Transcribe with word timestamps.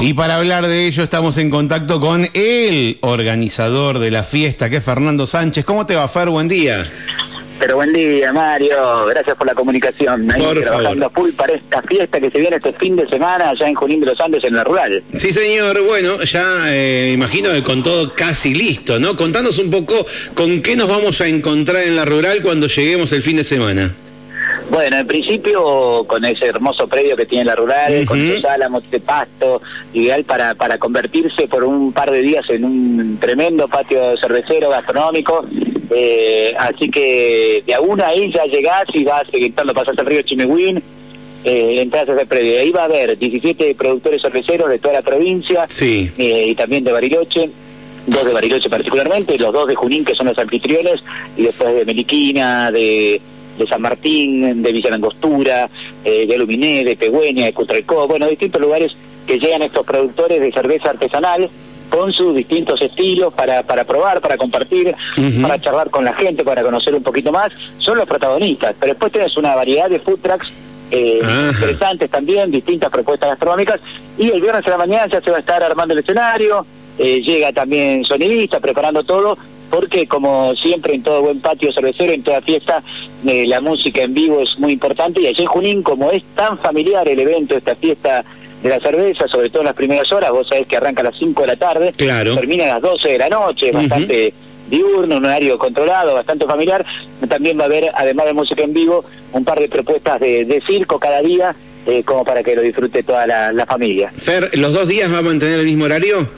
Y 0.00 0.14
para 0.14 0.36
hablar 0.36 0.66
de 0.68 0.86
ello 0.86 1.02
estamos 1.02 1.36
en 1.38 1.50
contacto 1.50 2.00
con 2.00 2.28
el 2.32 2.98
organizador 3.00 3.98
de 3.98 4.10
la 4.10 4.22
fiesta, 4.22 4.70
que 4.70 4.76
es 4.76 4.84
Fernando 4.84 5.26
Sánchez. 5.26 5.64
¿Cómo 5.64 5.86
te 5.86 5.96
va, 5.96 6.06
Fer? 6.06 6.28
Buen 6.30 6.46
día. 6.46 6.88
Pero 7.58 7.74
buen 7.74 7.92
día, 7.92 8.32
Mario. 8.32 9.06
Gracias 9.06 9.36
por 9.36 9.48
la 9.48 9.54
comunicación. 9.54 10.30
Ahí 10.30 10.40
Por 10.40 10.60
trabajando 10.60 11.10
favor. 11.10 11.26
full 11.26 11.36
para 11.36 11.54
esta 11.54 11.82
fiesta 11.82 12.20
que 12.20 12.30
se 12.30 12.38
viene 12.38 12.56
este 12.56 12.72
fin 12.72 12.94
de 12.94 13.08
semana 13.08 13.50
allá 13.50 13.68
en 13.68 13.74
Junín 13.74 13.98
de 13.98 14.06
los 14.06 14.20
Andes, 14.20 14.44
en 14.44 14.54
la 14.54 14.62
rural. 14.62 15.02
Sí, 15.16 15.32
señor. 15.32 15.84
Bueno, 15.84 16.22
ya 16.22 16.46
eh, 16.68 17.10
imagino 17.12 17.50
que 17.50 17.64
con 17.64 17.82
todo 17.82 18.14
casi 18.14 18.54
listo, 18.54 19.00
¿no? 19.00 19.16
Contanos 19.16 19.58
un 19.58 19.70
poco 19.70 20.06
con 20.34 20.62
qué 20.62 20.76
nos 20.76 20.88
vamos 20.88 21.20
a 21.20 21.26
encontrar 21.26 21.82
en 21.82 21.96
la 21.96 22.04
rural 22.04 22.42
cuando 22.42 22.68
lleguemos 22.68 23.12
el 23.12 23.22
fin 23.22 23.36
de 23.36 23.44
semana. 23.44 23.92
Bueno, 24.78 24.96
en 24.96 25.08
principio 25.08 26.04
con 26.06 26.24
ese 26.24 26.46
hermoso 26.46 26.86
predio 26.86 27.16
que 27.16 27.26
tiene 27.26 27.46
la 27.46 27.56
rural, 27.56 28.04
con 28.06 28.16
Ujú. 28.24 28.36
sus 28.36 28.44
álamos 28.44 28.88
de 28.88 29.00
pasto, 29.00 29.60
ideal 29.92 30.22
para, 30.22 30.54
para 30.54 30.78
convertirse 30.78 31.48
por 31.48 31.64
un 31.64 31.92
par 31.92 32.12
de 32.12 32.22
días 32.22 32.48
en 32.48 32.64
un 32.64 33.18
tremendo 33.20 33.66
patio 33.66 34.16
cervecero 34.18 34.70
gastronómico. 34.70 35.44
Eh, 35.90 36.54
así 36.56 36.88
que 36.92 37.64
de 37.66 37.74
a 37.74 37.80
una 37.80 38.06
ahí 38.06 38.30
ya 38.30 38.44
llegás 38.44 38.84
y 38.94 39.02
vas 39.02 39.24
entrando, 39.32 39.74
pasás 39.74 39.98
el 39.98 40.06
río 40.06 40.22
Chimehuín, 40.22 40.80
eh, 41.42 41.80
entras 41.82 42.08
a 42.08 42.12
ese 42.12 42.26
predio. 42.26 42.60
Ahí 42.60 42.70
va 42.70 42.82
a 42.82 42.84
haber 42.84 43.18
17 43.18 43.74
productores 43.74 44.22
cerveceros 44.22 44.68
de 44.68 44.78
toda 44.78 44.94
la 44.94 45.02
provincia 45.02 45.66
Sí. 45.68 46.08
eh, 46.16 46.44
y 46.50 46.54
también 46.54 46.84
de 46.84 46.92
Bariloche, 46.92 47.50
dos 48.06 48.24
de 48.24 48.32
Bariloche 48.32 48.70
particularmente, 48.70 49.36
los 49.40 49.52
dos 49.52 49.66
de 49.66 49.74
Junín 49.74 50.04
que 50.04 50.14
son 50.14 50.28
los 50.28 50.38
anfitriones, 50.38 51.02
y 51.36 51.42
después 51.42 51.74
de 51.74 51.84
Meliquina, 51.84 52.70
de, 52.70 53.20
de 53.58 53.66
San 53.66 53.82
Martín, 53.82 54.62
de 54.62 54.72
Villa 54.72 54.90
Langostura, 54.90 55.68
eh, 56.04 56.26
de 56.26 56.34
Aluminé, 56.34 56.84
de 56.84 56.96
Pegüeña, 56.96 57.46
de 57.46 57.52
Cutralcó, 57.52 58.06
bueno, 58.06 58.26
distintos 58.26 58.60
lugares 58.60 58.92
que 59.26 59.38
llegan 59.38 59.62
estos 59.62 59.84
productores 59.84 60.40
de 60.40 60.52
cerveza 60.52 60.90
artesanal 60.90 61.50
con 61.88 62.12
sus 62.12 62.34
distintos 62.34 62.80
estilos 62.82 63.32
para, 63.34 63.62
para 63.62 63.84
probar, 63.84 64.20
para 64.20 64.36
compartir, 64.36 64.94
para 65.40 65.60
charlar 65.60 65.90
con 65.90 66.04
la 66.04 66.12
gente, 66.12 66.44
para 66.44 66.62
conocer 66.62 66.94
un 66.94 67.02
poquito 67.02 67.32
más, 67.32 67.50
son 67.78 67.96
los 67.96 68.06
protagonistas, 68.06 68.76
pero 68.78 68.92
después 68.92 69.12
tienes 69.12 69.36
una 69.36 69.54
variedad 69.54 69.88
de 69.88 69.98
food 69.98 70.20
trucks 70.20 70.52
eh, 70.90 71.20
Ajá. 71.22 71.48
interesantes 71.50 72.10
también, 72.10 72.50
distintas 72.50 72.90
propuestas 72.90 73.30
gastronómicas, 73.30 73.80
y 74.18 74.30
el 74.30 74.40
viernes 74.40 74.66
a 74.66 74.70
la 74.70 74.78
mañana 74.78 75.06
ya 75.06 75.20
se 75.20 75.30
va 75.30 75.38
a 75.38 75.40
estar 75.40 75.62
armando 75.62 75.94
el 75.94 76.00
escenario, 76.00 76.64
eh, 76.98 77.22
llega 77.22 77.52
también 77.52 78.04
sonidista, 78.04 78.60
preparando 78.60 79.04
todo, 79.04 79.38
porque 79.70 80.06
como 80.06 80.54
siempre 80.56 80.94
en 80.94 81.02
todo 81.02 81.22
buen 81.22 81.40
patio 81.40 81.72
cervecero, 81.72 82.12
en 82.12 82.22
toda 82.22 82.40
fiesta, 82.40 82.82
eh, 83.26 83.46
la 83.46 83.60
música 83.60 84.02
en 84.02 84.14
vivo 84.14 84.40
es 84.40 84.58
muy 84.58 84.72
importante, 84.72 85.20
y 85.20 85.26
allí 85.26 85.42
en 85.42 85.48
Junín, 85.48 85.82
como 85.82 86.10
es 86.10 86.22
tan 86.34 86.58
familiar 86.58 87.06
el 87.08 87.18
evento, 87.20 87.56
esta 87.56 87.74
fiesta 87.76 88.24
de 88.62 88.68
la 88.68 88.80
cerveza, 88.80 89.28
sobre 89.28 89.50
todo 89.50 89.60
en 89.62 89.66
las 89.66 89.76
primeras 89.76 90.10
horas, 90.12 90.30
vos 90.32 90.48
sabés 90.48 90.66
que 90.66 90.76
arranca 90.76 91.02
a 91.02 91.04
las 91.04 91.16
5 91.16 91.42
de 91.42 91.46
la 91.46 91.56
tarde, 91.56 91.92
Claro. 91.96 92.34
termina 92.34 92.64
a 92.64 92.68
las 92.74 92.82
12 92.82 93.08
de 93.10 93.18
la 93.18 93.28
noche, 93.28 93.70
bastante 93.72 94.32
diurno, 94.68 95.16
un 95.16 95.24
horario 95.24 95.56
controlado, 95.58 96.14
bastante 96.14 96.44
familiar. 96.44 96.84
También 97.28 97.58
va 97.58 97.62
a 97.62 97.66
haber, 97.66 97.90
además 97.94 98.26
de 98.26 98.32
música 98.32 98.62
en 98.64 98.74
vivo, 98.74 99.04
un 99.32 99.44
par 99.44 99.58
de 99.60 99.68
propuestas 99.68 100.20
de, 100.20 100.44
de 100.44 100.60
circo 100.60 100.98
cada 100.98 101.22
día, 101.22 101.54
eh, 101.86 102.02
como 102.04 102.24
para 102.24 102.42
que 102.42 102.54
lo 102.56 102.62
disfrute 102.62 103.02
toda 103.02 103.26
la, 103.26 103.52
la 103.52 103.64
familia. 103.64 104.10
Fer, 104.16 104.50
¿los 104.58 104.72
dos 104.74 104.88
días 104.88 105.12
va 105.12 105.18
a 105.18 105.22
mantener 105.22 105.60
el 105.60 105.66
mismo 105.66 105.84
horario? 105.84 106.28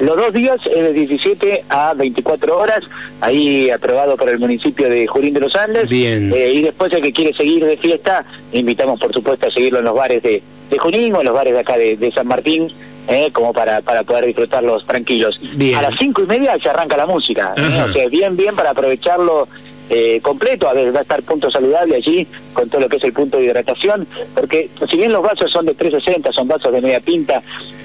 Los 0.00 0.16
dos 0.16 0.32
días 0.32 0.60
es 0.66 0.82
de 0.82 0.92
17 0.92 1.64
a 1.68 1.94
24 1.94 2.58
horas, 2.58 2.84
ahí 3.20 3.70
aprobado 3.70 4.16
por 4.16 4.28
el 4.28 4.38
municipio 4.38 4.88
de 4.88 5.06
Jurín 5.06 5.34
de 5.34 5.40
los 5.40 5.54
Andes. 5.54 5.88
Bien. 5.88 6.32
Eh, 6.34 6.52
y 6.52 6.62
después 6.62 6.92
el 6.92 7.02
que 7.02 7.12
quiere 7.12 7.34
seguir 7.34 7.64
de 7.64 7.76
fiesta, 7.76 8.24
invitamos 8.52 9.00
por 9.00 9.12
supuesto 9.12 9.46
a 9.46 9.50
seguirlo 9.50 9.78
en 9.78 9.84
los 9.84 9.94
bares 9.94 10.22
de, 10.22 10.42
de 10.70 10.78
Junín 10.78 11.14
o 11.14 11.20
en 11.20 11.26
los 11.26 11.34
bares 11.34 11.52
de 11.52 11.60
acá 11.60 11.76
de, 11.76 11.96
de 11.96 12.12
San 12.12 12.26
Martín, 12.26 12.68
eh, 13.08 13.30
como 13.32 13.52
para, 13.52 13.80
para 13.80 14.02
poder 14.02 14.26
disfrutarlos 14.26 14.86
tranquilos. 14.86 15.40
Bien. 15.54 15.78
A 15.78 15.82
las 15.82 15.94
cinco 15.98 16.22
y 16.22 16.26
media 16.26 16.58
se 16.58 16.68
arranca 16.68 16.96
la 16.96 17.06
música, 17.06 17.54
eh, 17.56 17.82
o 17.88 17.92
sea, 17.92 18.08
bien, 18.08 18.36
bien 18.36 18.54
para 18.54 18.70
aprovecharlo 18.70 19.48
eh, 19.90 20.20
completo, 20.22 20.68
a 20.68 20.74
ver, 20.74 20.94
va 20.94 20.98
a 20.98 21.02
estar 21.02 21.22
punto 21.22 21.50
saludable 21.50 21.96
allí, 21.96 22.26
con 22.52 22.68
todo 22.68 22.82
lo 22.82 22.88
que 22.88 22.96
es 22.96 23.04
el 23.04 23.12
punto 23.12 23.38
de 23.38 23.44
hidratación, 23.44 24.06
porque 24.34 24.68
si 24.90 24.96
bien 24.96 25.12
los 25.12 25.22
vasos 25.22 25.50
son 25.50 25.66
de 25.66 25.74
360, 25.74 26.30
son 26.32 26.48
vasos 26.48 26.72
de 26.72 26.80
media 26.80 27.00
pinta, 27.00 27.42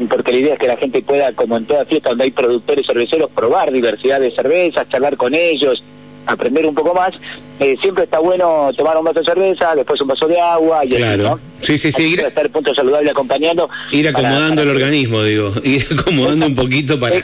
porque 0.09 0.31
la 0.33 0.37
idea 0.39 0.53
es 0.53 0.59
que 0.59 0.67
la 0.67 0.77
gente 0.77 1.01
pueda, 1.01 1.31
como 1.33 1.57
en 1.57 1.65
toda 1.65 1.85
fiesta 1.85 2.09
donde 2.09 2.25
hay 2.25 2.31
productores 2.31 2.85
cerveceros, 2.85 3.29
probar 3.31 3.71
diversidad 3.71 4.19
de 4.19 4.31
cervezas, 4.31 4.87
charlar 4.89 5.15
con 5.17 5.33
ellos, 5.33 5.81
aprender 6.25 6.65
un 6.65 6.73
poco 6.73 6.93
más, 6.93 7.13
eh, 7.59 7.75
siempre 7.81 8.05
está 8.05 8.19
bueno 8.19 8.71
tomar 8.75 8.97
un 8.97 9.03
vaso 9.05 9.19
de 9.19 9.25
cerveza, 9.25 9.75
después 9.75 9.99
un 10.01 10.07
vaso 10.07 10.27
de 10.27 10.39
agua 10.39 10.83
y 10.85 10.89
así, 10.89 10.97
Claro. 10.97 11.23
¿no? 11.23 11.39
Sí, 11.61 11.77
sí, 11.77 11.91
sí, 11.91 12.15
ir- 12.15 12.25
estar 12.25 12.49
punto 12.49 12.73
saludable 12.73 13.09
acompañando. 13.11 13.69
Ir 13.91 14.07
acomodando 14.07 14.55
para- 14.55 14.61
el 14.63 14.69
organismo, 14.69 15.23
digo. 15.23 15.51
Ir 15.63 15.85
acomodando 15.97 16.45
un 16.47 16.55
poquito 16.55 16.99
para, 16.99 17.21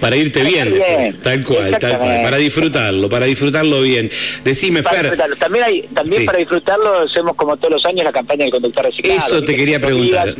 para 0.00 0.16
irte 0.16 0.42
bien. 0.42 0.74
Tal 1.22 1.44
cual, 1.44 1.76
tal 1.78 1.98
cual. 1.98 2.22
Para 2.22 2.36
disfrutarlo, 2.38 3.08
para 3.08 3.26
disfrutarlo 3.26 3.82
bien. 3.82 4.10
Decime, 4.44 4.82
para 4.82 5.10
Fer. 5.10 5.36
También, 5.38 5.64
hay, 5.64 5.82
también 5.94 6.20
Sí. 6.22 6.26
para 6.26 6.38
disfrutarlo 6.38 7.00
hacemos 7.00 7.36
como 7.36 7.56
todos 7.56 7.72
los 7.74 7.86
años 7.86 8.04
la 8.04 8.12
campaña 8.12 8.44
del 8.44 8.52
conductor 8.52 8.84
reciclado. 8.84 9.18
Eso 9.18 9.42
te 9.44 9.56
quería 9.56 9.80
preguntar. 9.80 10.34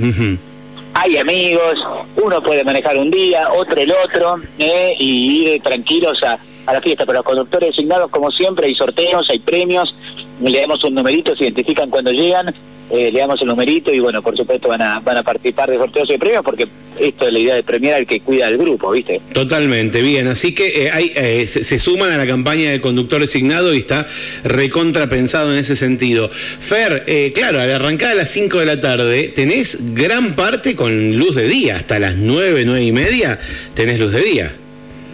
Hay 0.94 1.16
amigos, 1.19 1.78
uno 2.16 2.43
puede 2.43 2.65
manejar 2.65 2.97
un 2.97 3.10
día, 3.10 3.49
otro 3.53 3.76
el 3.81 3.93
otro, 4.04 4.41
¿eh? 4.59 4.94
y 4.99 5.44
ir 5.54 5.62
tranquilos 5.62 6.20
a, 6.25 6.37
a 6.66 6.72
la 6.72 6.81
fiesta. 6.81 7.06
Pero 7.06 7.19
los 7.19 7.25
conductores 7.25 7.70
designados, 7.70 8.10
como 8.10 8.31
siempre, 8.32 8.66
hay 8.66 8.75
sorteos, 8.75 9.31
hay 9.31 9.38
premios, 9.38 9.94
le 10.43 10.60
damos 10.60 10.82
un 10.82 10.94
numerito, 10.94 11.37
se 11.37 11.44
identifican 11.44 11.91
cuando 11.91 12.10
llegan, 12.10 12.53
eh, 12.91 13.11
le 13.12 13.21
damos 13.21 13.41
el 13.41 13.47
numerito 13.49 13.93
y 13.93 14.01
bueno, 14.01 14.21
por 14.23 14.37
supuesto 14.37 14.69
van 14.69 14.83
a, 14.83 15.01
van 15.01 15.17
a 15.17 15.23
participar 15.23 15.71
de 15.71 15.77
sorteos 15.78 16.09
y 16.09 16.12
de 16.12 16.19
premios 16.19 16.45
porque 16.45 16.67
esto 16.99 17.27
es 17.27 17.33
la 17.33 17.39
idea 17.39 17.55
de 17.55 17.62
premiar 17.62 17.95
al 17.95 18.06
que 18.06 18.21
cuida 18.21 18.47
del 18.47 18.59
grupo, 18.59 18.91
¿viste? 18.91 19.21
Totalmente, 19.33 20.03
bien. 20.03 20.27
Así 20.27 20.55
que 20.55 20.84
eh, 20.87 20.91
hay, 20.93 21.12
eh, 21.15 21.47
se, 21.47 21.65
se 21.65 21.79
suman 21.79 22.11
a 22.12 22.19
la 22.19 22.27
campaña 22.27 22.71
del 22.73 22.81
conductor 22.81 23.21
designado 23.21 23.75
y 23.75 23.79
está 23.79 24.06
recontrapensado 24.45 25.53
en 25.53 25.59
ese 25.59 25.77
sentido. 25.77 26.29
Fer, 26.29 27.05
eh, 27.06 27.33
claro, 27.34 27.61
al 27.61 27.71
arrancar 27.71 28.11
a 28.11 28.15
las 28.15 28.31
5 28.31 28.59
de 28.61 28.67
la 28.67 28.81
tarde, 28.81 29.33
tenés 29.34 29.95
gran 29.95 30.34
parte 30.34 30.75
con 30.77 31.17
luz 31.17 31.37
de 31.37 31.49
día. 31.49 31.77
Hasta 31.77 31.99
las 31.99 32.17
9, 32.17 32.65
9 32.67 32.83
y 32.83 32.93
media 32.93 33.39
tenés 33.75 33.99
luz 33.99 34.12
de 34.12 34.23
día. 34.23 34.53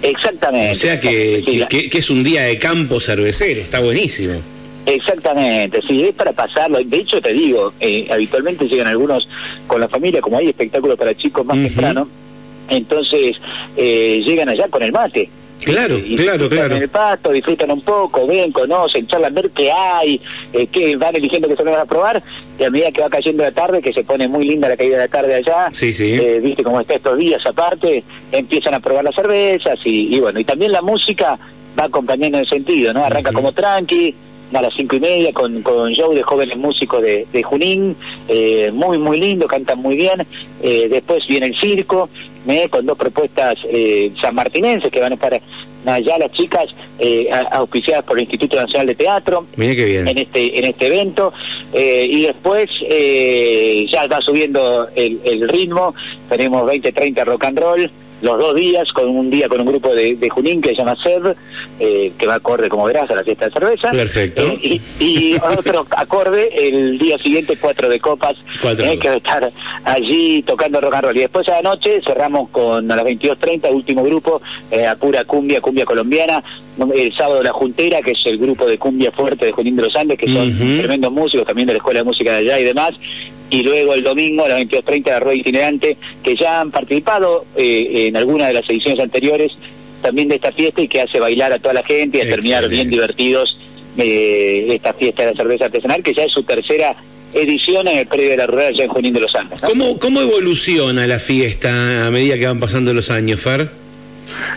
Exactamente. 0.02 0.72
O 0.72 0.74
sea 0.74 1.00
que, 1.00 1.42
Sí, 1.44 1.52
que- 1.52 1.58
la- 1.58 1.68
que- 1.68 1.90
que 1.90 1.98
es 1.98 2.10
un 2.10 2.22
día 2.24 2.42
de 2.42 2.58
campo 2.58 3.00
cervecero. 3.00 3.60
Está 3.60 3.80
buenísimo. 3.80 4.40
Exactamente, 4.86 5.80
sí, 5.86 6.04
es 6.04 6.14
para 6.14 6.32
pasarlo. 6.32 6.78
De 6.82 6.96
hecho, 6.96 7.20
te 7.20 7.32
digo, 7.32 7.72
eh, 7.80 8.06
habitualmente 8.10 8.66
llegan 8.68 8.86
algunos 8.86 9.28
con 9.66 9.80
la 9.80 9.88
familia, 9.88 10.20
como 10.20 10.38
hay 10.38 10.48
espectáculos 10.48 10.96
para 10.98 11.14
chicos 11.14 11.44
más 11.44 11.58
temprano, 11.58 12.08
entonces 12.68 13.36
eh, 13.76 14.22
llegan 14.24 14.48
allá 14.48 14.68
con 14.68 14.82
el 14.82 14.92
mate. 14.92 15.28
Claro, 15.64 15.98
Y 15.98 16.16
claro, 16.16 16.48
claro. 16.50 16.76
En 16.76 16.82
el 16.82 16.88
pasto, 16.90 17.32
disfrutan 17.32 17.70
un 17.70 17.80
poco, 17.80 18.26
ven, 18.26 18.52
conocen, 18.52 19.06
charlan, 19.06 19.34
ver 19.34 19.50
qué 19.50 19.72
hay, 19.72 20.20
eh, 20.52 20.66
qué 20.70 20.94
van 20.96 21.16
eligiendo 21.16 21.48
que 21.48 21.56
se 21.56 21.64
lo 21.64 21.70
van 21.72 21.80
a 21.80 21.84
probar, 21.86 22.22
y 22.58 22.62
a 22.62 22.70
medida 22.70 22.92
que 22.92 23.00
va 23.00 23.08
cayendo 23.08 23.42
la 23.42 23.50
tarde, 23.52 23.80
que 23.82 23.92
se 23.92 24.04
pone 24.04 24.28
muy 24.28 24.44
linda 24.46 24.68
la 24.68 24.76
caída 24.76 24.96
de 24.98 25.02
la 25.04 25.08
tarde 25.08 25.34
allá, 25.34 25.68
Sí, 25.72 25.92
sí. 25.92 26.12
eh, 26.12 26.40
viste 26.42 26.62
cómo 26.62 26.78
está 26.80 26.94
estos 26.94 27.16
días 27.18 27.44
aparte, 27.46 28.04
empiezan 28.30 28.74
a 28.74 28.80
probar 28.80 29.02
las 29.04 29.14
cervezas 29.14 29.78
y, 29.84 30.14
y 30.14 30.20
bueno, 30.20 30.38
y 30.38 30.44
también 30.44 30.70
la 30.72 30.82
música 30.82 31.38
va 31.78 31.84
acompañando 31.84 32.36
en 32.38 32.44
el 32.44 32.48
sentido, 32.48 32.92
¿no? 32.92 33.02
Arranca 33.04 33.32
como 33.32 33.52
tranqui, 33.52 34.14
a 34.52 34.62
las 34.62 34.74
cinco 34.74 34.96
y 34.96 35.00
media 35.00 35.32
con, 35.32 35.62
con 35.62 35.90
show 35.92 36.14
de 36.14 36.22
jóvenes 36.22 36.56
músicos 36.56 37.02
de, 37.02 37.26
de 37.32 37.42
Junín, 37.42 37.96
eh, 38.28 38.70
muy 38.72 38.96
muy 38.98 39.18
lindo, 39.20 39.46
cantan 39.46 39.78
muy 39.80 39.96
bien, 39.96 40.26
eh, 40.62 40.88
después 40.88 41.26
viene 41.26 41.46
el 41.46 41.56
circo, 41.58 42.08
eh, 42.46 42.68
con 42.70 42.86
dos 42.86 42.96
propuestas 42.96 43.58
eh, 43.68 44.12
sanmartinenses 44.20 44.90
que 44.92 45.00
van 45.00 45.12
a 45.12 45.14
estar 45.16 45.40
allá 45.84 46.18
las 46.18 46.32
chicas 46.32 46.66
auspiciadas 47.52 48.04
por 48.04 48.16
el 48.18 48.24
Instituto 48.24 48.56
Nacional 48.56 48.86
de 48.88 48.94
Teatro, 48.94 49.46
Mira 49.56 49.74
qué 49.74 49.84
bien. 49.84 50.08
en 50.08 50.18
este 50.18 50.58
en 50.58 50.64
este 50.64 50.86
evento. 50.86 51.32
Y 51.72 52.22
después 52.22 52.70
eh, 52.82 53.86
ya 53.90 54.06
va 54.08 54.20
subiendo 54.20 54.88
el, 54.96 55.20
el 55.24 55.48
ritmo. 55.48 55.94
Tenemos 56.28 56.66
20 56.66 56.90
30 56.92 57.24
rock 57.24 57.44
and 57.44 57.58
roll 57.58 57.90
los 58.22 58.38
dos 58.38 58.54
días 58.54 58.90
con 58.92 59.08
un 59.08 59.28
día 59.30 59.48
con 59.48 59.60
un 59.60 59.66
grupo 59.66 59.94
de, 59.94 60.16
de 60.16 60.28
Junín 60.30 60.62
que 60.62 60.70
se 60.70 60.76
llama 60.76 60.96
SED 61.02 61.34
eh, 61.78 62.12
que 62.18 62.26
va 62.26 62.36
acorde 62.36 62.68
como 62.68 62.84
verás 62.84 63.10
a 63.10 63.14
la 63.14 63.22
fiesta 63.22 63.46
de 63.46 63.52
cerveza 63.52 63.90
Perfecto. 63.90 64.42
Eh, 64.42 64.80
y, 65.00 65.04
y 65.04 65.36
otro 65.58 65.86
acorde 65.90 66.68
el 66.68 66.98
día 66.98 67.18
siguiente 67.18 67.56
cuatro 67.60 67.88
de 67.88 68.00
copas 68.00 68.36
Cuatro. 68.62 68.86
eh, 68.86 68.98
que 68.98 69.08
va 69.08 69.14
a 69.14 69.18
estar 69.18 69.50
allí 69.84 70.42
tocando 70.42 70.80
rock 70.80 70.94
and 70.94 71.04
roll 71.04 71.16
y 71.16 71.20
después 71.20 71.46
a 71.48 71.56
la 71.60 71.62
noche 71.62 72.00
cerramos 72.04 72.48
con 72.48 72.90
a 72.90 72.96
las 72.96 73.04
22.30 73.04 73.70
último 73.72 74.02
grupo 74.02 74.40
eh, 74.70 74.86
a 74.86 74.96
pura 74.96 75.24
cumbia 75.24 75.60
cumbia 75.60 75.84
colombiana 75.84 76.42
el 76.94 77.10
sábado 77.14 77.42
La 77.42 77.52
Juntera, 77.54 78.02
que 78.02 78.10
es 78.10 78.18
el 78.26 78.36
grupo 78.36 78.66
de 78.66 78.76
cumbia 78.76 79.10
fuerte 79.10 79.46
de 79.46 79.52
Junín 79.52 79.76
de 79.76 79.82
los 79.84 79.96
Andes, 79.96 80.18
que 80.18 80.26
son 80.28 80.46
Ujú. 80.46 80.76
tremendos 80.80 81.10
músicos 81.10 81.46
también 81.46 81.66
de 81.66 81.72
la 81.72 81.78
Escuela 81.78 82.00
de 82.00 82.04
Música 82.04 82.32
de 82.32 82.38
allá 82.40 82.60
y 82.60 82.64
demás. 82.64 82.90
Y 83.50 83.62
luego 83.62 83.94
el 83.94 84.02
domingo 84.02 84.44
a 84.44 84.48
las 84.48 84.60
22.30 84.60 85.06
la 85.06 85.20
rueda 85.20 85.36
itinerante, 85.36 85.96
que 86.22 86.36
ya 86.36 86.60
han 86.60 86.70
participado 86.70 87.44
eh, 87.56 88.06
en 88.08 88.16
alguna 88.16 88.48
de 88.48 88.54
las 88.54 88.68
ediciones 88.68 89.00
anteriores 89.00 89.52
también 90.02 90.28
de 90.28 90.36
esta 90.36 90.52
fiesta 90.52 90.80
y 90.82 90.88
que 90.88 91.00
hace 91.00 91.20
bailar 91.20 91.52
a 91.52 91.58
toda 91.58 91.74
la 91.74 91.82
gente 91.82 92.18
y 92.18 92.20
a 92.20 92.28
terminar 92.28 92.68
bien 92.68 92.90
divertidos 92.90 93.56
eh, 93.96 94.66
esta 94.70 94.92
fiesta 94.92 95.22
de 95.24 95.30
la 95.30 95.36
cerveza 95.36 95.64
artesanal, 95.66 96.02
que 96.02 96.14
ya 96.14 96.24
es 96.24 96.32
su 96.32 96.42
tercera 96.42 96.94
edición 97.32 97.88
en 97.88 97.98
el 97.98 98.06
predio 98.06 98.30
de 98.30 98.36
la 98.36 98.46
rural 98.46 98.66
allá 98.68 98.84
en 98.84 98.90
Junín 98.90 99.14
de 99.14 99.20
los 99.20 99.34
Andes. 99.34 99.60
¿Cómo, 99.60 99.98
¿Cómo 99.98 100.20
evoluciona 100.20 101.06
la 101.06 101.18
fiesta 101.18 102.06
a 102.06 102.10
medida 102.10 102.38
que 102.38 102.46
van 102.46 102.60
pasando 102.60 102.92
los 102.94 103.10
años, 103.10 103.40
Fer? 103.40 103.68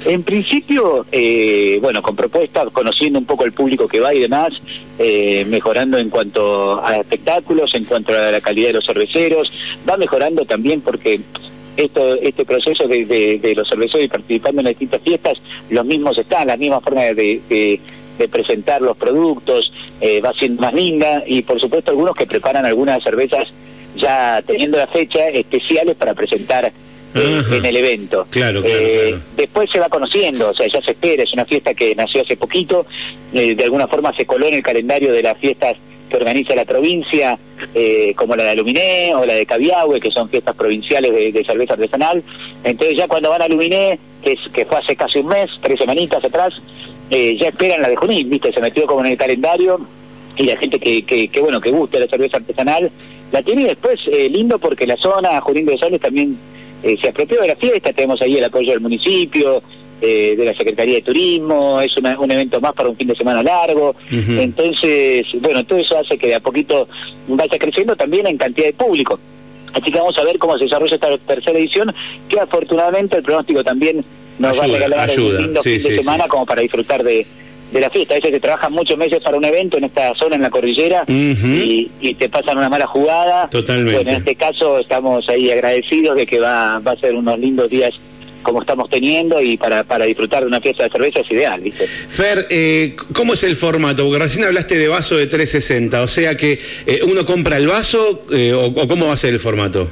En 0.06 0.24
principio, 0.24 1.06
eh, 1.12 1.78
bueno, 1.82 2.02
con 2.02 2.16
propuestas, 2.16 2.70
conociendo 2.72 3.20
un 3.20 3.26
poco 3.26 3.46
el 3.46 3.52
público 3.52 3.88
que 3.88 4.00
va 4.00 4.14
y 4.14 4.20
demás, 4.20 4.54
eh, 4.98 5.46
mejorando 5.48 5.98
en 5.98 6.10
cuanto 6.10 6.84
a 6.84 6.98
espectáculos, 6.98 7.74
en 7.76 7.86
cuanto 7.86 8.14
a 8.14 8.32
la 8.32 8.42
calidad 8.42 8.68
de 8.68 8.74
los 8.74 8.86
cerveceros, 8.86 9.54
va 9.88 9.98
mejorando 9.98 10.46
también 10.46 10.82
porque 10.82 11.20
esto, 11.78 12.16
este 12.16 12.46
proceso 12.46 12.88
de, 12.88 13.54
los 13.56 13.70
cerveceros 13.70 14.06
y 14.06 14.10
participando 14.10 14.62
en 14.62 14.66
las 14.66 14.72
distintas 14.72 15.02
fiestas, 15.02 15.42
los 15.70 15.86
mismos 15.86 16.18
están, 16.18 16.48
la 16.48 16.58
misma 16.58 16.80
forma 16.82 17.02
de, 17.02 17.80
presentar 18.30 18.82
los 18.82 18.98
productos, 18.98 19.72
eh, 20.02 20.20
va 20.20 20.34
siendo 20.34 20.62
más 20.62 20.74
linda 20.74 21.24
y 21.26 21.42
por 21.42 21.58
supuesto 21.58 21.92
algunos 21.92 22.16
que 22.16 22.28
preparan 22.28 22.66
algunas 22.66 23.02
cervezas 23.02 23.48
ya 23.96 24.42
teniendo 24.46 24.78
la 24.78 24.88
fecha 24.88 25.30
especiales 25.30 25.96
para 25.96 26.14
presentar 26.14 26.72
eh, 27.16 27.42
en 27.52 27.66
el 27.66 27.78
evento. 27.78 28.28
Claro, 28.30 28.62
eh, 28.64 29.18
Después 29.36 29.70
se 29.72 29.80
va 29.80 29.90
conociendo, 29.90 30.50
o 30.50 30.54
sea, 30.54 30.68
ya 30.68 30.80
se 30.82 30.92
espera, 30.92 31.24
es 31.24 31.34
una 31.34 31.46
fiesta 31.46 31.74
que 31.74 31.96
nació 31.96 32.22
hace 32.22 32.38
poquito, 32.38 32.86
eh, 33.34 33.56
de 33.56 33.64
alguna 33.64 33.88
forma 33.88 34.14
se 34.16 34.26
coló 34.26 34.46
en 34.46 34.56
el 34.56 34.64
calendario 34.64 35.12
de 35.12 35.24
las 35.24 35.38
fiestas 35.38 35.78
que 36.10 36.18
organiza 36.18 36.56
la 36.56 36.66
provincia, 36.66 37.38
como 38.16 38.36
la 38.36 38.44
de 38.44 38.50
Aluminé 38.50 39.14
o 39.14 39.26
la 39.28 39.34
de 39.36 39.46
Cabiahue, 39.46 40.00
que 40.00 40.10
son 40.10 40.28
fiestas 40.28 40.56
provinciales 40.56 41.14
de, 41.14 41.44
cerveza 41.44 41.74
artesanal. 41.74 42.24
Entonces 42.64 42.98
ya 42.98 43.08
cuando 43.08 43.30
van 43.30 43.44
a 43.44 43.46
Aluminé, 43.46 44.00
que, 44.24 44.32
es, 44.32 44.40
que 44.52 44.66
fue 44.66 44.80
hace 44.80 44.96
casi 44.96 45.20
un 45.20 45.28
mes, 45.28 45.52
tres 45.62 45.78
semanitas 45.78 46.26
atrás, 46.26 46.60
ya 47.12 47.50
esperan 47.50 47.84
la 47.84 47.90
de 47.90 47.96
Junín, 47.96 48.28
¿viste? 48.28 48.52
Se 48.52 48.60
metió 48.60 48.88
como 48.88 49.02
en 49.02 49.12
el 49.12 49.18
calendario 49.20 49.80
y 50.36 50.46
la 50.46 50.58
gente 50.58 50.80
que, 50.80 51.04
que, 51.04 51.42
bueno, 51.42 51.62
que 51.62 51.70
gusta 51.70 52.00
la 52.00 52.08
cerveza 52.08 52.38
artesanal, 52.38 52.90
la 53.32 53.44
tiene 53.44 53.66
después 53.66 54.00
lindo 54.08 54.58
porque 54.58 54.88
la 54.88 54.98
zona, 54.98 55.40
Junín 55.42 55.68
de 55.68 55.78
los 55.78 56.02
también 56.02 56.40
eh, 56.84 56.98
se 57.02 57.10
apropió 57.10 57.42
de 57.42 57.48
la 57.48 57.56
fiesta, 57.56 57.94
tenemos 57.94 58.22
ahí 58.22 58.38
el 58.38 58.44
apoyo 58.44 58.72
del 58.72 58.80
municipio, 58.80 59.62
eh, 60.02 60.36
de 60.38 60.46
la 60.46 60.54
Secretaría 60.54 60.96
de 60.96 61.02
Turismo, 61.02 61.82
es 61.82 61.96
un 61.98 62.32
evento 62.32 62.62
más 62.62 62.74
para 62.74 62.90
un 62.90 62.96
fin 62.96 63.08
de 63.08 63.16
semana 63.16 63.44
largo, 63.44 63.96
entonces, 64.10 65.28
bueno, 65.42 65.66
todo 65.66 65.78
eso 65.78 65.98
hace 65.98 66.18
que 66.18 66.28
de 66.28 66.36
a 66.36 66.40
poquito 66.40 66.88
vaya 67.28 67.60
creciendo 67.60 67.96
también 67.96 68.28
en 68.28 68.38
cantidad 68.38 68.68
de 68.68 68.74
público. 68.74 69.20
Así 69.74 69.92
que 69.92 70.00
vamos 70.00 70.18
a 70.18 70.24
ver 70.24 70.40
cómo 70.40 70.58
se 70.58 70.64
desarrolla 70.64 70.96
esta 70.96 71.18
tercera 71.18 71.60
edición, 71.60 71.94
que 72.28 72.40
afortunadamente 72.40 73.18
el 73.18 73.24
pronóstico 73.24 73.64
también 73.64 74.04
nos 74.40 74.58
va 74.58 74.64
a 74.64 74.68
regalar 74.68 75.10
un 75.18 75.38
lindo 75.38 75.62
fin 75.62 75.74
de 75.74 76.02
semana 76.02 76.28
como 76.28 76.46
para 76.46 76.62
disfrutar 76.62 77.04
de, 77.04 77.28
de 77.72 77.80
la 77.80 77.90
fiesta. 77.90 78.14
A 78.14 78.18
veces 78.18 78.32
se 78.32 78.40
trabajan 78.40 78.74
muchos 78.74 78.98
meses 78.98 79.22
para 79.22 79.38
un 79.38 79.46
evento 79.46 79.78
en 79.78 79.86
esta 79.86 80.14
zona, 80.16 80.36
en 80.36 80.42
la 80.42 80.50
cordillera, 80.50 81.04
y, 81.08 81.90
te 82.18 82.30
pasan 82.30 82.58
una 82.58 82.70
mala 82.70 82.88
jugada. 82.88 83.50
Totalmente. 83.50 83.96
Bueno, 83.96 84.12
en 84.12 84.18
este 84.18 84.36
caso 84.36 84.80
estamos 84.80 85.28
ahí 85.30 85.52
agradecidos 85.52 86.16
de 86.16 86.26
que 86.26 86.40
va, 86.40 86.80
va 86.80 86.92
a 86.92 86.98
ser 86.98 87.16
unos 87.16 87.40
lindos 87.40 87.70
días 87.70 87.94
como 88.42 88.62
estamos 88.62 88.90
teniendo 88.90 89.42
y 89.42 89.58
para, 89.58 89.84
para 89.84 90.06
disfrutar 90.06 90.42
de 90.42 90.48
una 90.48 90.62
fiesta 90.62 90.84
de 90.84 90.90
cerveza 90.90 91.20
es 91.20 91.32
ideal, 91.32 91.60
¿viste? 91.62 91.86
Fer, 91.86 92.48
eh, 92.50 92.96
¿cómo 93.14 93.34
es 93.34 93.44
el 93.44 93.56
formato? 93.56 94.04
Porque 94.06 94.24
recién 94.24 94.46
hablaste 94.46 94.78
de 94.78 94.88
vaso 94.88 95.18
de 95.18 95.28
360, 95.28 96.02
o 96.02 96.08
sea 96.08 96.38
que 96.38 96.60
eh, 96.86 97.02
uno 97.04 97.26
compra 97.26 97.58
el 97.58 97.68
vaso 97.68 98.26
eh, 98.32 98.54
o, 98.54 98.68
o, 98.68 98.88
cómo 98.88 99.08
va 99.08 99.14
a 99.14 99.18
ser 99.18 99.34
el 99.34 99.40
formato. 99.40 99.90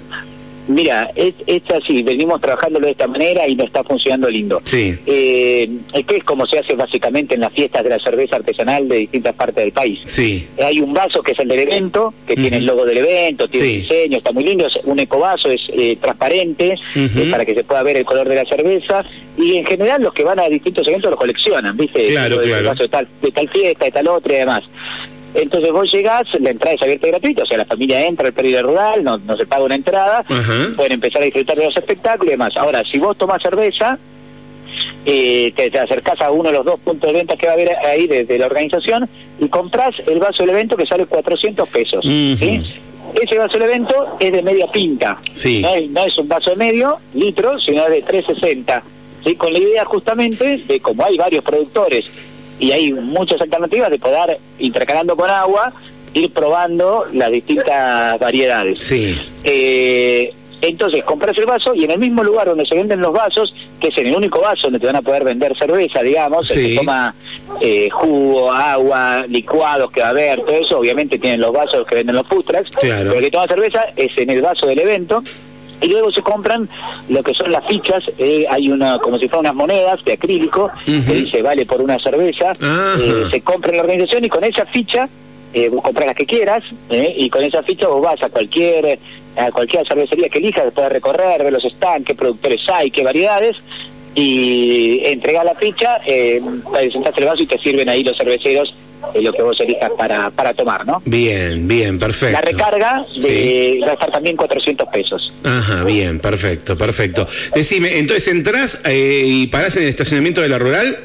Mira, 0.67 1.09
es, 1.15 1.35
es, 1.45 1.63
así, 1.71 2.03
venimos 2.03 2.41
trabajándolo 2.41 2.85
de 2.85 2.91
esta 2.91 3.07
manera 3.07 3.47
y 3.47 3.55
nos 3.55 3.67
está 3.67 3.83
funcionando 3.83 4.29
lindo. 4.29 4.61
Sí. 4.65 4.97
Eh, 5.05 5.69
que 6.07 6.17
es 6.17 6.23
como 6.23 6.45
se 6.45 6.59
hace 6.59 6.75
básicamente 6.75 7.35
en 7.35 7.41
las 7.41 7.53
fiestas 7.53 7.83
de 7.83 7.89
la 7.89 7.99
cerveza 7.99 8.37
artesanal 8.37 8.87
de 8.87 8.97
distintas 8.97 9.35
partes 9.35 9.63
del 9.63 9.71
país. 9.71 9.99
Sí. 10.05 10.47
Hay 10.63 10.79
un 10.79 10.93
vaso 10.93 11.21
que 11.21 11.33
es 11.33 11.39
el 11.39 11.47
del 11.47 11.59
evento, 11.59 12.13
que 12.25 12.35
tiene 12.35 12.57
el 12.57 12.65
logo 12.65 12.85
del 12.85 12.97
evento, 12.99 13.47
tiene 13.47 13.67
diseño, 13.67 14.17
está 14.17 14.31
muy 14.31 14.43
lindo, 14.43 14.67
es 14.67 14.77
un 14.83 14.99
ecovaso, 14.99 15.49
es 15.49 15.61
eh, 15.73 15.97
transparente, 16.01 16.75
eh, 16.95 17.27
para 17.29 17.45
que 17.45 17.53
se 17.53 17.63
pueda 17.63 17.83
ver 17.83 17.97
el 17.97 18.05
color 18.05 18.27
de 18.27 18.35
la 18.35 18.45
cerveza, 18.45 19.03
y 19.37 19.57
en 19.57 19.65
general 19.65 20.01
los 20.01 20.13
que 20.13 20.23
van 20.23 20.39
a 20.39 20.49
distintos 20.49 20.87
eventos 20.87 21.11
lo 21.11 21.17
coleccionan, 21.17 21.75
¿viste? 21.77 22.07
Claro, 22.07 22.41
claro. 22.41 22.57
El 22.57 22.65
vaso 22.65 22.83
de 22.83 22.89
tal, 22.89 23.07
de 23.21 23.31
tal 23.31 23.49
fiesta, 23.49 23.85
de 23.85 23.91
tal 23.91 24.07
otra 24.07 24.33
y 24.33 24.37
demás. 24.37 24.63
Entonces 25.33 25.71
vos 25.71 25.91
llegás, 25.91 26.27
la 26.39 26.49
entrada 26.49 26.75
es 26.75 26.81
abierta 26.81 27.07
y 27.07 27.11
gratuita, 27.11 27.43
o 27.43 27.45
sea, 27.45 27.57
la 27.57 27.65
familia 27.65 28.05
entra 28.05 28.27
al 28.27 28.33
periodo 28.33 28.69
rural, 28.69 29.03
no, 29.03 29.17
no 29.17 29.37
se 29.37 29.45
paga 29.45 29.63
una 29.63 29.75
entrada, 29.75 30.23
pueden 30.75 30.93
empezar 30.93 31.21
a 31.21 31.25
disfrutar 31.25 31.57
de 31.57 31.65
los 31.65 31.77
espectáculos 31.77 32.27
y 32.27 32.31
demás. 32.31 32.55
Ahora, 32.57 32.83
si 32.83 32.97
vos 32.97 33.17
tomás 33.17 33.41
cerveza, 33.41 33.99
eh, 35.05 35.53
te, 35.55 35.77
acercás 35.79 36.19
a 36.21 36.31
uno 36.31 36.49
de 36.49 36.55
los 36.55 36.65
dos 36.65 36.79
puntos 36.79 37.11
de 37.11 37.17
venta 37.17 37.35
que 37.37 37.45
va 37.45 37.53
a 37.53 37.55
haber 37.55 37.75
ahí 37.77 38.07
de, 38.07 38.37
la 38.37 38.45
organización 38.45 39.07
y 39.39 39.47
compras 39.47 39.95
el 40.07 40.19
vaso 40.19 40.43
del 40.43 40.51
evento 40.51 40.75
que 40.75 40.85
sale 40.85 41.05
400 41.05 41.69
pesos. 41.69 42.05
Ese 42.05 43.37
vaso 43.37 43.53
del 43.53 43.63
evento 43.63 44.17
es 44.19 44.31
de 44.31 44.43
media 44.43 44.67
pinta. 44.67 45.17
Sí. 45.33 45.61
No, 45.61 46.03
es, 46.03 46.17
un 46.17 46.27
vaso 46.27 46.49
de 46.51 46.55
medio 46.57 46.99
litro, 47.13 47.59
sino 47.59 47.85
de 47.85 48.01
360. 48.01 48.83
¿sí? 49.23 49.35
Con 49.35 49.53
la 49.53 49.59
idea 49.59 49.85
justamente 49.85 50.57
de, 50.57 50.79
como 50.79 51.05
hay 51.05 51.17
varios 51.17 51.43
productores 51.43 52.11
y 52.59 52.71
hay 52.71 52.93
muchas 52.93 53.41
alternativas 53.41 53.89
de 53.89 53.99
poder, 53.99 54.39
intercalando 54.59 55.15
con 55.15 55.29
agua, 55.29 55.73
ir 56.13 56.31
probando 56.31 57.05
las 57.13 57.31
distintas 57.31 58.19
variedades. 58.19 58.83
Sí. 58.83 59.19
Eh, 59.43 60.33
entonces 60.61 61.03
compras 61.03 61.37
el 61.37 61.45
vaso 61.45 61.75
y 61.75 61.83
en 61.83 61.91
el 61.91 61.99
mismo 61.99 62.23
lugar 62.23 62.47
donde 62.47 62.65
se 62.65 62.73
venden 62.73 62.99
los 62.99 63.13
vasos, 63.13 63.53
que 63.79 63.89
es 63.89 63.97
en 63.99 64.07
el 64.07 64.15
único 64.15 64.41
vaso 64.41 64.63
donde 64.63 64.79
te 64.79 64.87
van 64.87 64.95
a 64.95 65.01
poder 65.03 65.23
vender 65.23 65.55
cerveza, 65.55 66.01
digamos, 66.01 66.47
se 66.47 66.75
toma 66.75 67.13
eh, 67.61 67.89
jugo, 67.91 68.51
agua, 68.51 69.25
licuados 69.27 69.91
que 69.91 70.01
va 70.01 70.07
a 70.07 70.09
haber, 70.09 70.39
todo 70.39 70.55
eso, 70.55 70.79
obviamente 70.79 71.19
tienen 71.19 71.41
los 71.41 71.53
vasos 71.53 71.85
que 71.85 71.95
venden 71.95 72.15
los 72.15 72.27
trucks, 72.27 72.71
claro. 72.71 73.09
pero 73.09 73.13
el 73.13 73.25
que 73.25 73.31
toma 73.31 73.47
cerveza 73.47 73.85
es 73.95 74.17
en 74.17 74.31
el 74.31 74.41
vaso 74.41 74.65
del 74.65 74.79
evento 74.79 75.23
y 75.81 75.87
luego 75.87 76.11
se 76.11 76.21
compran 76.21 76.67
lo 77.09 77.23
que 77.23 77.33
son 77.33 77.51
las 77.51 77.65
fichas, 77.65 78.03
eh, 78.17 78.45
hay 78.49 78.69
una 78.69 78.97
como 78.99 79.17
si 79.17 79.27
fueran 79.27 79.45
unas 79.45 79.55
monedas 79.55 80.03
de 80.03 80.13
acrílico, 80.13 80.71
que 80.85 81.13
dice 81.13 81.41
vale 81.41 81.65
por 81.65 81.81
una 81.81 81.99
cerveza, 81.99 82.53
eh, 82.99 83.25
se 83.29 83.41
compra 83.41 83.71
en 83.71 83.77
la 83.77 83.83
organización 83.83 84.25
y 84.25 84.29
con 84.29 84.43
esa 84.43 84.65
ficha 84.65 85.07
eh, 85.53 85.69
vos 85.69 85.81
compras 85.81 86.07
las 86.07 86.15
que 86.15 86.25
quieras 86.25 86.63
y 86.89 87.29
con 87.29 87.43
esa 87.43 87.63
ficha 87.63 87.87
vos 87.87 88.01
vas 88.01 88.21
a 88.21 88.29
cualquier 88.29 88.99
a 89.37 89.51
cualquier 89.51 89.87
cervecería 89.87 90.29
que 90.29 90.39
elijas, 90.39 90.73
de 90.73 90.89
recorrer, 90.89 91.43
ver 91.43 91.53
los 91.53 91.63
stands, 91.63 92.07
qué 92.07 92.15
productores 92.15 92.67
hay, 92.69 92.89
qué 92.89 93.03
variedades 93.03 93.57
y 94.15 95.01
entregas 95.05 95.45
la 95.45 95.55
ficha, 95.55 95.99
eh, 96.05 96.41
presentas 96.71 97.17
el 97.17 97.25
vaso 97.25 97.43
y 97.43 97.47
te 97.47 97.57
sirven 97.59 97.89
ahí 97.89 98.03
los 98.03 98.17
cerveceros 98.17 98.73
lo 99.21 99.33
que 99.33 99.41
vos 99.41 99.59
elijas 99.59 99.91
para, 99.97 100.29
para 100.31 100.53
tomar, 100.53 100.85
¿no? 100.85 101.01
Bien, 101.05 101.67
bien, 101.67 101.99
perfecto. 101.99 102.33
La 102.33 102.41
recarga 102.41 103.05
de, 103.15 103.79
va 103.83 103.91
a 103.91 103.93
estar 103.93 104.11
también 104.11 104.35
400 104.35 104.87
pesos. 104.89 105.33
Ajá, 105.43 105.83
bien, 105.83 106.19
perfecto, 106.19 106.77
perfecto. 106.77 107.27
Decime, 107.53 107.97
entonces 107.99 108.27
entras 108.27 108.81
eh, 108.85 109.23
y 109.25 109.47
parás 109.47 109.77
en 109.77 109.83
el 109.83 109.89
estacionamiento 109.89 110.41
de 110.41 110.49
la 110.49 110.59
rural. 110.59 110.97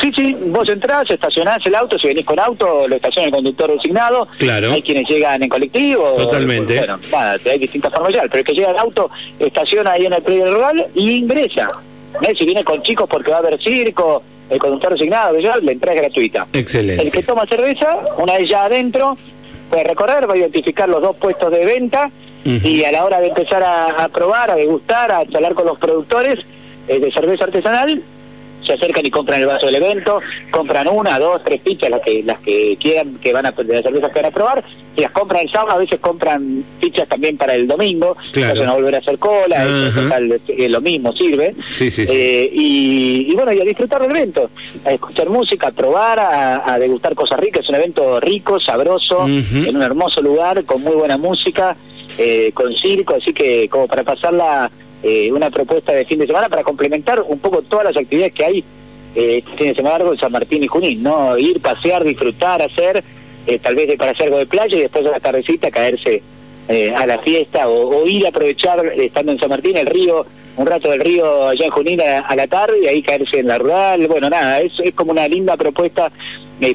Sí, 0.00 0.10
sí, 0.16 0.36
vos 0.46 0.66
entrás, 0.68 1.10
estacionás 1.10 1.64
el 1.66 1.74
auto, 1.74 1.98
si 1.98 2.06
venís 2.08 2.24
con 2.24 2.38
auto, 2.38 2.88
lo 2.88 2.96
estaciona 2.96 3.26
el 3.26 3.34
conductor 3.34 3.70
designado. 3.70 4.26
Claro. 4.38 4.72
Hay 4.72 4.80
quienes 4.80 5.06
llegan 5.06 5.42
en 5.42 5.48
colectivo. 5.48 6.14
Totalmente. 6.16 6.78
Bueno, 6.78 6.98
nada, 7.12 7.36
hay 7.44 7.58
distintas 7.58 7.92
formas 7.92 8.14
ya, 8.14 8.22
pero 8.22 8.38
el 8.38 8.44
que 8.44 8.54
llega 8.54 8.70
el 8.70 8.78
auto, 8.78 9.10
estaciona 9.38 9.92
ahí 9.92 10.06
en 10.06 10.14
el 10.14 10.22
predio 10.22 10.54
rural 10.54 10.86
y 10.94 11.16
ingresa. 11.16 11.68
Si 12.36 12.44
viene 12.44 12.64
con 12.64 12.82
chicos 12.82 13.08
porque 13.08 13.30
va 13.30 13.38
a 13.38 13.40
haber 13.40 13.58
circo, 13.62 14.22
el 14.50 14.58
conductor 14.58 14.94
asignado, 14.94 15.38
ya, 15.38 15.56
la 15.58 15.72
entrada 15.72 15.96
es 15.96 16.02
gratuita. 16.02 16.46
Excelente. 16.52 17.04
El 17.04 17.12
que 17.12 17.22
toma 17.22 17.46
cerveza, 17.46 17.98
una 18.18 18.34
vez 18.34 18.48
ya 18.48 18.64
adentro, 18.64 19.16
puede 19.70 19.84
recorrer, 19.84 20.28
va 20.28 20.34
a 20.34 20.36
identificar 20.36 20.88
los 20.88 21.00
dos 21.00 21.16
puestos 21.16 21.50
de 21.50 21.64
venta 21.64 22.10
y 22.44 22.84
a 22.84 22.92
la 22.92 23.04
hora 23.04 23.20
de 23.20 23.28
empezar 23.28 23.62
a, 23.62 24.08
probar, 24.08 24.50
a 24.50 24.56
degustar, 24.56 25.12
a 25.12 25.26
charlar 25.26 25.54
con 25.54 25.66
los 25.66 25.78
productores 25.78 26.40
eh, 26.88 26.98
de 26.98 27.12
cerveza 27.12 27.44
artesanal, 27.44 28.02
se 28.70 28.74
acercan 28.74 29.04
y 29.04 29.10
compran 29.10 29.40
el 29.40 29.46
vaso 29.46 29.66
del 29.66 29.74
evento, 29.76 30.20
compran 30.50 30.86
una, 30.86 31.18
dos, 31.18 31.42
tres 31.44 31.60
fichas, 31.62 31.90
las 31.90 32.00
que 32.00 32.22
las 32.22 32.38
que 32.38 32.76
quieran, 32.80 33.16
que 33.16 33.32
van 33.32 33.46
a 33.46 33.50
de 33.50 33.74
las 33.74 33.82
cervezas 33.82 34.12
que 34.12 34.20
van 34.20 34.30
a 34.30 34.34
probar, 34.34 34.64
y 34.96 35.00
las 35.00 35.10
compran 35.10 35.42
el 35.42 35.50
sábado, 35.50 35.72
a 35.72 35.78
veces 35.78 35.98
compran 35.98 36.64
fichas 36.80 37.08
también 37.08 37.36
para 37.36 37.54
el 37.56 37.66
domingo, 37.66 38.16
claro. 38.32 38.64
no 38.64 38.74
volver 38.74 38.94
a 38.94 38.98
hacer 38.98 39.18
cola, 39.18 39.64
es, 39.64 40.70
lo 40.70 40.80
mismo, 40.80 41.12
sirve. 41.12 41.54
Sí, 41.68 41.90
sí, 41.90 42.04
eh, 42.08 42.48
y, 42.52 43.34
bueno, 43.34 43.52
y 43.52 43.60
a 43.60 43.64
disfrutar 43.64 44.02
del 44.02 44.12
evento, 44.12 44.50
a 44.84 44.92
escuchar 44.92 45.28
música, 45.28 45.68
a 45.68 45.72
probar, 45.72 46.20
a, 46.20 46.78
degustar 46.78 47.14
cosas 47.16 47.40
ricas, 47.40 47.64
es 47.64 47.68
un 47.70 47.74
evento 47.74 48.20
rico, 48.20 48.60
sabroso, 48.60 49.26
en 49.26 49.76
un 49.76 49.82
hermoso 49.82 50.22
lugar, 50.22 50.64
con 50.64 50.80
muy 50.82 50.94
buena 50.94 51.16
música, 51.16 51.76
eh, 52.18 52.52
con 52.54 52.72
circo, 52.74 53.16
así 53.16 53.32
que 53.32 53.68
como 53.68 53.88
para 53.88 54.04
pasarla 54.04 54.70
eh, 55.02 55.32
una 55.32 55.50
propuesta 55.50 55.92
de 55.92 56.04
fin 56.04 56.18
de 56.18 56.26
semana 56.26 56.48
para 56.48 56.62
complementar 56.62 57.22
un 57.26 57.38
poco 57.38 57.62
todas 57.62 57.86
las 57.86 57.96
actividades 57.96 58.34
que 58.34 58.44
hay 58.44 58.64
eh, 59.14 59.38
este 59.38 59.56
fin 59.56 59.68
de 59.68 59.74
semana 59.74 60.04
en 60.04 60.18
San 60.18 60.30
Martín 60.30 60.62
y 60.62 60.68
Junín, 60.68 61.02
¿no? 61.02 61.36
Ir, 61.36 61.60
pasear, 61.60 62.04
disfrutar, 62.04 62.62
hacer, 62.62 63.02
eh, 63.46 63.58
tal 63.58 63.74
vez 63.74 63.96
para 63.96 64.12
hacer 64.12 64.26
algo 64.26 64.38
de 64.38 64.46
playa 64.46 64.76
y 64.76 64.82
después 64.82 65.04
a 65.06 65.10
la 65.10 65.20
tardecita 65.20 65.70
caerse 65.70 66.22
eh, 66.68 66.94
a 66.94 67.06
la 67.06 67.18
fiesta 67.18 67.68
o, 67.68 68.06
ir 68.06 68.26
a 68.26 68.28
aprovechar, 68.28 68.84
estando 68.96 69.32
en 69.32 69.38
San 69.40 69.48
Martín, 69.48 69.76
el 69.76 69.86
río, 69.86 70.24
un 70.56 70.66
rato 70.66 70.90
del 70.90 71.00
río 71.00 71.48
allá 71.48 71.64
en 71.64 71.70
Junín 71.70 72.00
a, 72.00 72.36
la 72.36 72.46
tarde 72.46 72.78
y 72.82 72.86
ahí 72.86 73.02
caerse 73.02 73.40
en 73.40 73.48
la 73.48 73.58
rural. 73.58 74.06
Bueno, 74.06 74.30
nada, 74.30 74.60
es, 74.60 74.72
es 74.78 74.94
como 74.94 75.10
una 75.10 75.26
linda 75.26 75.56
propuesta 75.56 76.06
eh, 76.06 76.12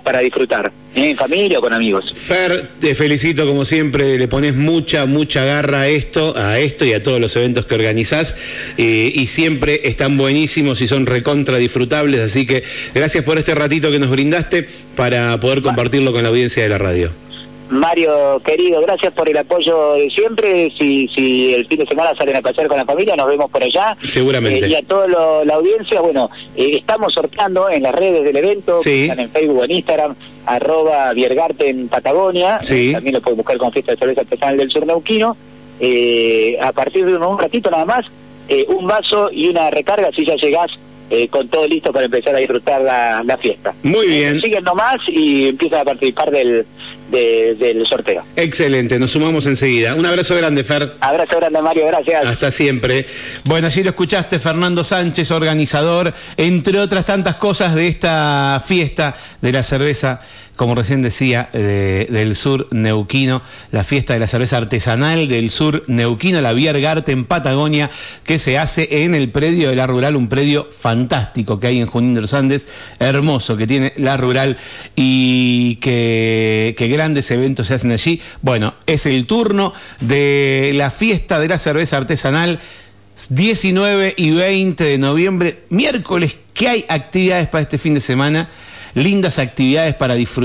para 0.03 0.19
disfrutar, 0.19 0.71
¿eh? 0.95 1.09
en 1.11 1.17
familia 1.17 1.59
o 1.59 1.61
con 1.61 1.73
amigos. 1.73 2.11
Fer, 2.13 2.69
te 2.79 2.95
felicito 2.95 3.45
como 3.47 3.65
siempre, 3.65 4.17
le 4.17 4.27
pones 4.27 4.55
mucha, 4.55 5.05
mucha 5.05 5.45
garra 5.45 5.81
a 5.81 5.87
esto, 5.87 6.35
a 6.37 6.59
esto 6.59 6.85
y 6.85 6.93
a 6.93 7.03
todos 7.03 7.19
los 7.19 7.35
eventos 7.35 7.65
que 7.65 7.75
organizás 7.75 8.35
y 8.77 9.25
siempre 9.27 9.81
están 9.85 10.17
buenísimos 10.17 10.81
y 10.81 10.87
son 10.87 11.05
recontra 11.05 11.57
disfrutables, 11.57 12.21
así 12.21 12.45
que 12.45 12.63
gracias 12.93 13.23
por 13.23 13.37
este 13.37 13.55
ratito 13.55 13.91
que 13.91 13.99
nos 13.99 14.09
brindaste 14.09 14.67
para 14.95 15.39
poder 15.39 15.61
compartirlo 15.61 16.11
con 16.11 16.23
la 16.23 16.29
audiencia 16.29 16.63
de 16.63 16.69
la 16.69 16.77
radio. 16.77 17.11
Mario, 17.69 18.39
querido, 18.45 18.79
gracias 18.81 19.11
por 19.13 19.27
el 19.27 19.37
apoyo 19.37 19.93
de 19.93 20.09
siempre. 20.11 20.71
Si, 20.77 21.07
si 21.07 21.53
el 21.53 21.65
fin 21.65 21.79
de 21.79 21.87
semana 21.87 22.15
salen 22.15 22.35
a 22.35 22.41
pasar 22.41 22.67
con 22.67 22.77
la 22.77 22.85
familia, 22.85 23.15
nos 23.15 23.27
vemos 23.27 23.49
por 23.49 23.63
allá. 23.63 23.97
Seguramente. 24.05 24.65
Eh, 24.65 24.69
y 24.69 24.75
a 24.75 24.83
toda 24.83 25.07
la 25.43 25.55
audiencia, 25.55 25.99
bueno, 26.01 26.29
eh, 26.55 26.77
estamos 26.77 27.13
sorteando 27.13 27.69
en 27.69 27.83
las 27.83 27.95
redes 27.95 28.23
del 28.23 28.35
evento, 28.35 28.79
están 28.83 29.19
en 29.19 29.29
Facebook, 29.31 29.63
en 29.63 29.71
Instagram, 29.71 30.15
arroba 30.45 31.13
Viergarte 31.13 31.69
en 31.69 31.87
Patagonia. 31.87 32.59
Sí. 32.61 32.89
Eh, 32.89 32.93
también 32.93 33.15
lo 33.15 33.21
pueden 33.21 33.37
buscar 33.37 33.57
con 33.57 33.71
Fiesta 33.71 33.93
de 33.93 33.97
Cerveza 33.97 34.21
Artesanal 34.21 34.57
del 34.57 34.69
Sur 34.69 34.85
Neuquino. 34.85 35.35
a 36.61 36.71
partir 36.71 37.05
de 37.05 37.17
un, 37.17 37.39
ratito 37.39 37.71
nada 37.71 37.85
más, 37.85 38.05
un 38.67 38.85
vaso 38.85 39.31
y 39.31 39.49
una 39.49 39.71
recarga 39.71 40.11
si 40.11 40.23
ya 40.23 40.35
llegás 40.35 40.71
con 41.29 41.47
todo 41.47 41.67
listo 41.67 41.91
para 41.91 42.05
empezar 42.05 42.35
a 42.35 42.39
disfrutar 42.39 42.81
la, 42.81 43.37
fiesta. 43.37 43.73
Muy 43.81 44.07
bien. 44.07 44.39
siguen 44.39 44.63
nomás 44.63 45.01
y 45.07 45.49
empiezan 45.49 45.79
a 45.79 45.85
participar 45.85 46.29
del, 46.29 46.65
del 47.15 47.85
sorteo. 47.87 48.23
Excelente, 48.35 48.99
nos 48.99 49.11
sumamos 49.11 49.45
enseguida. 49.45 49.95
Un 49.95 50.05
abrazo 50.05 50.35
grande, 50.35 50.63
Fer. 50.63 50.93
Abrazo 50.99 51.37
grande, 51.37 51.61
Mario, 51.61 51.87
gracias. 51.87 52.25
Hasta 52.25 52.51
siempre. 52.51 53.05
Bueno, 53.43 53.67
allí 53.67 53.83
lo 53.83 53.89
escuchaste, 53.89 54.39
Fernando 54.39 54.83
Sánchez, 54.83 55.31
organizador, 55.31 56.13
entre 56.37 56.79
otras 56.79 57.05
tantas 57.05 57.35
cosas 57.35 57.75
de 57.75 57.87
esta 57.87 58.61
fiesta 58.65 59.15
de 59.41 59.51
la 59.51 59.63
cerveza 59.63 60.21
como 60.55 60.75
recién 60.75 61.01
decía, 61.01 61.49
del 61.51 62.35
sur 62.35 62.67
neuquino, 62.71 63.41
la 63.71 63.83
fiesta 63.83 64.13
de 64.13 64.19
la 64.19 64.27
cerveza 64.27 64.57
artesanal 64.57 65.27
del 65.27 65.49
sur 65.49 65.83
neuquino, 65.87 66.39
la 66.41 66.53
Biergarte 66.53 67.11
en 67.11 67.25
Patagonia, 67.25 67.89
que 68.23 68.37
se 68.37 68.57
hace 68.57 69.03
en 69.03 69.15
el 69.15 69.29
predio 69.29 69.69
de 69.69 69.75
la 69.75 69.87
Rural, 69.87 70.15
un 70.15 70.29
predio 70.29 70.67
fantástico 70.71 71.59
que 71.59 71.67
hay 71.67 71.79
en 71.79 71.87
Junín 71.87 72.13
de 72.13 72.21
los 72.21 72.33
Andes, 72.33 72.67
hermoso 72.99 73.57
que 73.57 73.67
tiene 73.67 73.93
la 73.97 74.17
Rural 74.17 74.57
y 74.95 75.75
que, 75.77 76.73
que 76.77 76.87
grandes 77.05 77.29
eventos 77.29 77.67
se 77.67 77.75
hacen 77.75 77.91
allí. 77.91 78.19
Bueno, 78.41 78.73
es 78.87 79.05
el 79.05 79.27
turno 79.27 79.73
de 79.99 80.71
la 80.73 80.89
fiesta 80.89 81.39
de 81.39 81.47
la 81.47 81.59
cerveza 81.59 81.97
artesanal. 81.97 82.59
19 83.29 84.15
y 84.17 84.31
20 84.31 84.83
de 84.83 84.97
noviembre, 84.97 85.61
miércoles, 85.69 86.35
¿qué 86.53 86.67
hay 86.67 86.85
actividades 86.89 87.47
para 87.47 87.61
este 87.61 87.77
fin 87.77 87.93
de 87.93 88.01
semana? 88.01 88.49
lindas 88.95 89.39
actividades 89.39 89.93
para 89.93 90.15
disfrutar. 90.15 90.43